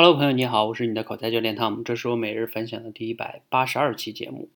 [0.00, 4.48] Hello，朋友你好，我是你的口才教练汤姆，这是我每日分享的第一百八十二期节目。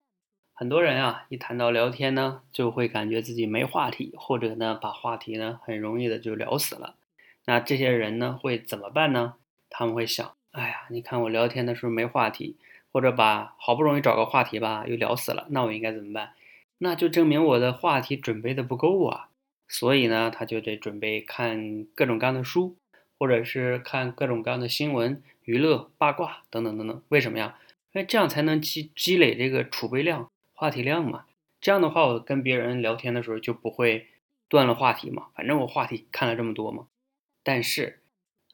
[0.54, 6.94] 很多人啊，一谈到聊天呢，就会感觉自己没话题，或者呢，把话题呢很容易的就聊死了。
[7.46, 9.34] 那这些人呢，会怎么办呢？
[9.68, 12.56] 他们会想，哎呀，你看我聊天的时候没话题，
[12.92, 16.34] 或者把好不容易找个话题吧，又聊死了，那我应该怎么办？
[16.78, 19.30] 那就证明我的话题准备的不够啊。
[19.66, 22.76] 所以呢，他就得准备看各种各样的书。
[23.22, 27.56] 或者是看各种各样的新闻、娱乐、八卦等等等等，为什么呀？
[27.92, 31.26] 因为这样才能积积累这个储备量、话题量嘛。
[31.60, 34.08] 这样的话，我跟别人聊天的时候就不会
[34.48, 35.28] 断了话题嘛。
[35.36, 36.88] 反正我话题看了这么多嘛。
[37.44, 38.00] 但是，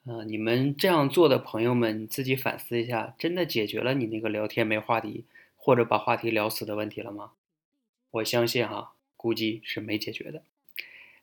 [0.04, 5.24] 呃，你们这样做的朋友们自己反思一下，真的解决了你那个聊天没话题
[5.56, 7.30] 或者把话题聊死的问题了吗？
[8.10, 10.42] 我相信哈，估计是没解决的。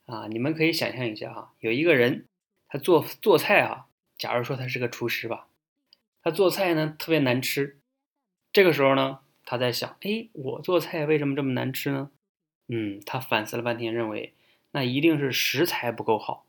[0.08, 2.26] 啊，你们可以想象一下哈，有一个人。
[2.68, 3.88] 他做做菜啊，
[4.18, 5.48] 假如说他是个厨师吧，
[6.22, 7.80] 他做菜呢特别难吃。
[8.52, 12.12] 这个时候呢，他在想，哎，我做菜为什么这么难吃呢？
[12.68, 14.34] 嗯，他反思了半天，认为
[14.72, 16.46] 那一定是食材不够好。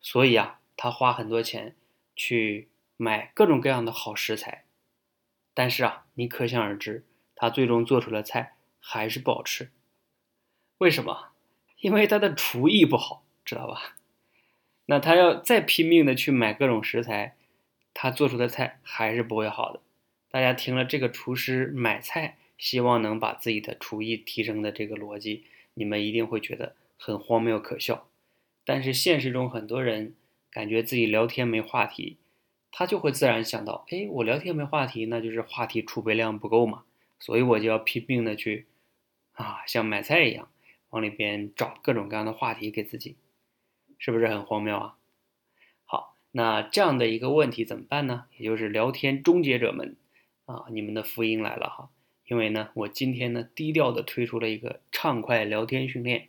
[0.00, 1.74] 所以啊，他花很多钱
[2.14, 4.64] 去买各种各样的好食材。
[5.54, 9.70] 但是啊，你可想而知，他最终做出的菜还是不好吃。
[10.78, 11.30] 为什么？
[11.80, 13.96] 因为他的厨艺不好，知道吧？
[14.86, 17.36] 那他要再拼命的去买各种食材，
[17.92, 19.80] 他做出的菜还是不会好的。
[20.30, 28.08] 大家听了这个厨师买菜，希望能把自己的厨艺提升的这个逻辑，你们一定会觉得很荒谬可笑。
[28.64, 30.14] 但是现实中很多人
[30.50, 32.16] 感觉自己聊天没话题，
[32.70, 36.84] 他就会自然想到，哎，我聊天没话题，那就是话题储备量不够嘛，
[37.18, 38.66] 所以我就要拼命的去
[39.32, 40.48] 啊，像买菜一样，
[40.90, 43.16] 往里边找各种各样的话题给自己。
[43.98, 44.96] 是不是很荒谬啊？
[45.84, 48.26] 好，那这样的一个问题怎么办呢？
[48.36, 49.96] 也就是聊天终结者们
[50.44, 51.90] 啊，你们的福音来了哈！
[52.26, 56.28] 因为呢，我今天呢低调的推出了一个畅快聊天训练。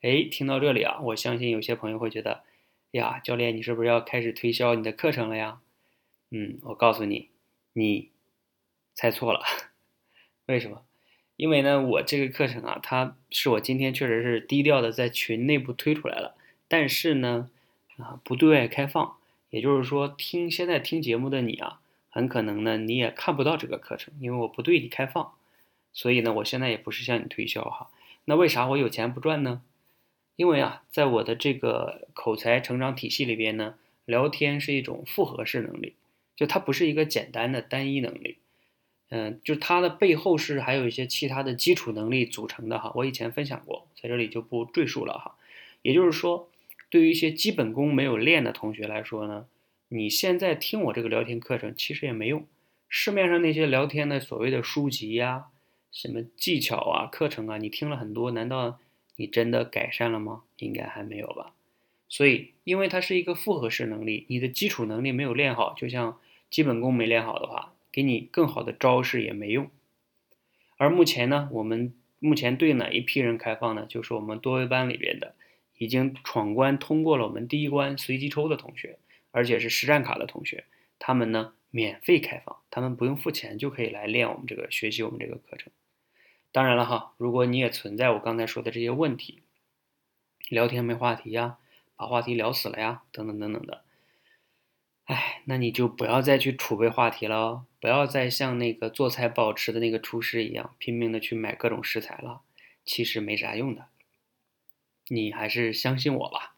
[0.00, 2.44] 哎，听到这里啊，我相信有些朋友会觉得，
[2.92, 5.60] 呀，教练你是不是要开始推销你的课程了呀？
[6.30, 7.30] 嗯，我告诉你，
[7.72, 8.10] 你
[8.94, 9.40] 猜错了。
[10.46, 10.84] 为什么？
[11.36, 16.36] 因为呢，我这个课程啊，它是我今天确实是低调的在群内部推出来了。
[16.68, 17.48] 但是呢，
[17.98, 19.16] 啊，不对外开放，
[19.50, 25.32] 也就是说，听现在听节目的你啊，很可能呢，你也看不到这个课程，因为我不对你开放，
[25.92, 27.88] 所以呢，我现在也不是向你推销哈。
[28.24, 29.62] 那为啥我有钱不赚呢？
[30.34, 35.94] 因为啊，在我的这个口才成长体系里边呢，聊天是一种复合式能力，
[36.34, 38.38] 就它不是一个简单的单一能力，
[39.10, 42.90] 嗯，就它的背后是还有一些其他的基础能力组成的哈。
[42.96, 45.36] 我以前分享过，在这里就不赘述了哈。
[45.82, 46.48] 也就是说。
[46.96, 49.44] 对于一些基本功没有练的同学来说呢，
[49.88, 52.46] 你现在听我这个聊天课程其实也没用。
[52.88, 55.48] 市面上那些聊天的所谓的书籍呀、
[55.92, 58.78] 什么技巧啊、课程啊，你听了很多，难道
[59.16, 60.44] 你真的改善了吗？
[60.56, 61.52] 应该还没有吧。
[62.08, 66.18] 所以，因为它是一个复合式能力，你的基础能力没有练好，就像
[66.48, 69.68] 基本功没练好的话，给你更好的招式也没用。
[70.78, 73.84] 而目前呢，我们目前对哪一批人开放呢？
[73.86, 75.34] 就是我们多维班里边的。
[75.78, 78.98] 已经闯关通过了我们第一关随机抽的同学，
[79.30, 80.64] 而且是实战卡的同学，
[80.98, 85.72] 他们呢免费开放，他们不用付钱就可以来练我们这个学习我们这个课程。
[86.52, 89.42] 当然了哈，如果你也存在我刚才说的这些问题，
[90.48, 91.58] 聊天没话题呀，
[91.96, 93.84] 把话题聊死了呀，等等等等的，
[95.04, 102.40] 哎，那你就不要再去储备话题了，不要再像那个做菜不好吃的那个厨师一样拼命的去买各种食材了，
[102.86, 103.88] 其实没啥用的。
[105.08, 106.56] 你还是相信我吧，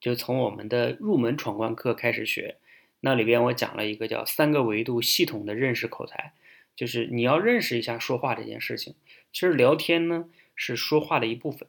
[0.00, 2.58] 就从我们的入门闯关课开始学，
[3.00, 6.32] 那里边我讲了一个叫三个维度系统的认识口才，
[6.76, 8.94] 就是你要认识一下说话这件事情。
[9.32, 11.68] 其实聊天呢是说话的一部分，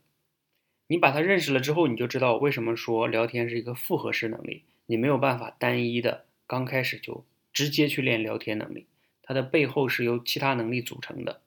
[0.88, 8.86] 你把它认识了之后，你就知道为什么说聊天是一个复合式能力，你没有办法单一的刚开始就直接去练聊天能力，
[9.24, 11.42] 它的背后是由其他能力组成的。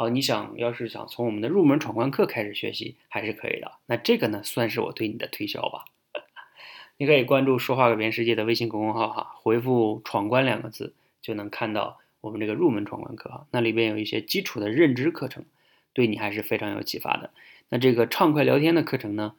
[0.00, 3.72] 好，你想要是想从我们的入门闯关课开始学习，还是可以的。
[3.84, 5.84] 那这个呢，算是我对你的推销吧。
[6.96, 13.46] 你可以关注“说话改变世界”的微信公众号哈，回复“闯关”两个字，就能看到我们这个入门闯关课哈。
[13.50, 15.44] 那里边有一些基础的认知课程，
[15.92, 17.28] 对你还是非常有启发的。
[17.68, 19.34] 那这个畅快聊天的课程呢，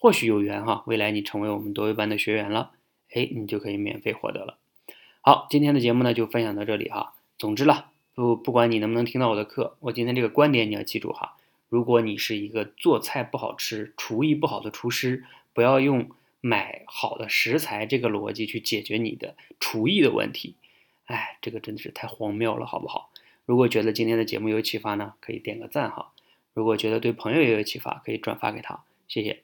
[0.00, 2.72] 或许有缘哈，未来你成为我们多维班的学员了，
[3.14, 4.58] 哎，你就可以免费获得了。
[5.20, 7.14] 好，今天的节目呢就分享到这里哈。
[7.38, 7.91] 总之了。
[8.14, 11.36] 不，不管你能不能听到我的课，我今天这个观点你要记住哈。
[11.68, 15.24] 如果你是一个做菜不好吃、厨艺不好的厨师，
[15.54, 16.10] 不要用
[16.40, 20.56] 买好的食材这个逻辑去解决你的厨艺的问题。
[21.06, 23.10] 哎，这个真的是太荒谬了，好不好？
[23.46, 26.12] 如果觉得今天的节目有启发呢，可以点个赞哈。
[26.52, 29.42] 如果觉得对朋友也有启发，可以转发给他，谢谢。